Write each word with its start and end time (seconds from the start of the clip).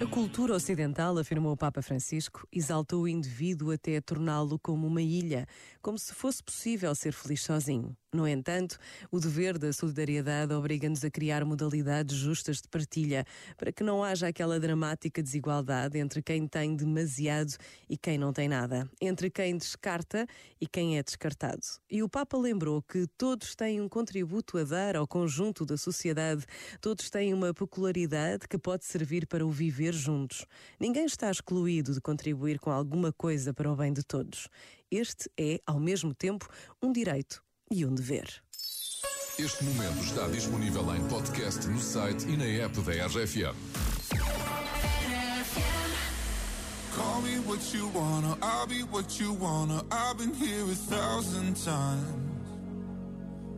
A 0.00 0.06
cultura 0.06 0.54
ocidental, 0.54 1.18
afirmou 1.18 1.52
o 1.52 1.56
Papa 1.58 1.82
Francisco, 1.82 2.48
exaltou 2.50 3.02
o 3.02 3.08
indivíduo 3.08 3.70
até 3.70 4.00
torná-lo 4.00 4.58
como 4.58 4.86
uma 4.86 5.02
ilha, 5.02 5.46
como 5.82 5.98
se 5.98 6.14
fosse 6.14 6.42
possível 6.42 6.94
ser 6.94 7.12
feliz 7.12 7.42
sozinho. 7.42 7.94
No 8.12 8.26
entanto, 8.26 8.76
o 9.08 9.20
dever 9.20 9.56
da 9.56 9.72
solidariedade 9.72 10.52
obriga-nos 10.52 11.04
a 11.04 11.10
criar 11.10 11.44
modalidades 11.44 12.16
justas 12.16 12.60
de 12.60 12.66
partilha, 12.66 13.24
para 13.56 13.70
que 13.70 13.84
não 13.84 14.02
haja 14.02 14.26
aquela 14.26 14.58
dramática 14.58 15.22
desigualdade 15.22 15.96
entre 15.96 16.20
quem 16.20 16.48
tem 16.48 16.74
demasiado 16.74 17.54
e 17.88 17.96
quem 17.96 18.18
não 18.18 18.32
tem 18.32 18.48
nada, 18.48 18.90
entre 19.00 19.30
quem 19.30 19.56
descarta 19.56 20.26
e 20.60 20.66
quem 20.66 20.98
é 20.98 21.04
descartado. 21.04 21.62
E 21.88 22.02
o 22.02 22.08
Papa 22.08 22.36
lembrou 22.36 22.82
que 22.82 23.06
todos 23.16 23.54
têm 23.54 23.80
um 23.80 23.88
contributo 23.88 24.58
a 24.58 24.64
dar 24.64 24.96
ao 24.96 25.06
conjunto 25.06 25.64
da 25.64 25.76
sociedade, 25.76 26.44
todos 26.80 27.10
têm 27.10 27.32
uma 27.32 27.54
peculiaridade 27.54 28.48
que 28.48 28.58
pode 28.58 28.86
servir 28.86 29.24
para 29.24 29.46
o 29.46 29.52
viver 29.52 29.94
juntos. 29.94 30.44
Ninguém 30.80 31.04
está 31.04 31.30
excluído 31.30 31.94
de 31.94 32.00
contribuir 32.00 32.58
com 32.58 32.72
alguma 32.72 33.12
coisa 33.12 33.54
para 33.54 33.70
o 33.70 33.76
bem 33.76 33.92
de 33.92 34.02
todos. 34.02 34.48
Este 34.90 35.30
é, 35.38 35.60
ao 35.64 35.78
mesmo 35.78 36.12
tempo, 36.12 36.48
um 36.82 36.90
direito 36.90 37.40
e 37.70 37.86
um 37.86 37.94
dever. 37.94 38.26
Este 39.38 39.62
momento 39.62 40.02
está 40.02 40.26
disponível 40.26 40.82
em 40.94 41.06
podcast 41.08 41.66
no 41.68 41.80
site 41.80 42.26
e 42.28 42.36
na 42.36 42.64
app 42.64 42.80
da 42.82 43.06
RFM. 43.06 43.54
Call 46.96 47.22
me 47.22 47.38
what 47.46 47.72
you 47.72 47.88
wanna, 47.94 48.36
I'll 48.42 48.66
be 48.66 48.82
what 48.82 49.20
you 49.20 49.32
wanna. 49.34 49.84
I've 49.92 50.18
been 50.18 50.34
here 50.34 50.64
a 50.64 50.74
thousand 50.74 51.54
times. 51.64 52.18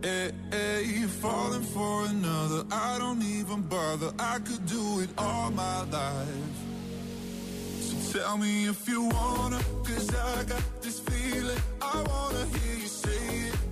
Hey, 0.02 0.32
hey, 0.50 1.06
falling 1.20 1.62
for 1.62 2.04
another, 2.04 2.66
I 2.70 2.98
don't 2.98 3.22
even 3.22 3.62
bother. 3.62 4.12
I 4.18 4.40
could 4.40 4.66
do 4.66 5.00
it 5.00 5.08
all 5.16 5.50
my 5.50 5.84
life. 5.84 6.56
So 7.80 8.18
tell 8.18 8.36
me 8.36 8.68
if 8.68 8.86
you 8.86 9.04
wanna, 9.04 9.58
cause 9.84 10.14
I 10.14 10.44
got 10.44 10.82
this 10.82 11.00
feeling. 11.00 11.58
I 11.80 12.02
wanna 12.02 12.44
hear 12.58 12.78
you 12.78 12.88
say 12.88 13.48
it. 13.48 13.51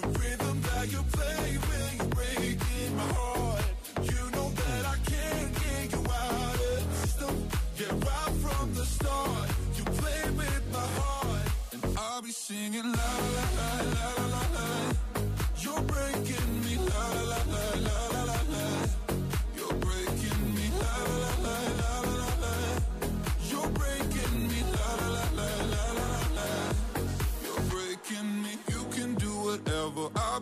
the 0.00 0.08
rhythm, 0.18 0.60
rhythm 0.62 0.90
you 0.90 1.02
play 1.12 1.58
when 1.68 1.96
you're 1.98 2.08
breaking 2.08 2.96
my 2.96 3.12
heart. 3.14 3.64
You 4.02 4.30
know 4.32 4.48
that 4.50 4.86
I 4.86 4.96
can't 5.10 5.52
get 5.54 5.92
you 5.92 6.02
out 6.10 6.54
of 6.54 6.90
the 6.90 7.06
system. 7.06 7.48
Yeah, 7.78 7.92
right 7.92 8.34
from 8.42 8.74
the 8.74 8.84
start, 8.84 9.48
you 9.76 9.84
play 9.84 10.30
with 10.30 10.64
my 10.72 10.86
heart, 11.00 11.48
and 11.72 11.98
I'll 11.98 12.22
be 12.22 12.30
singing 12.30 12.92
la 12.92 13.43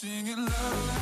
singing 0.00 0.46
la 0.46 0.97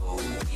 Look 0.00 0.20
at 0.20 0.48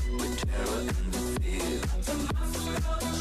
him 0.00 0.18
with 0.18 0.34
terror 0.46 0.80
and 0.80 1.14
fear. 1.42 3.19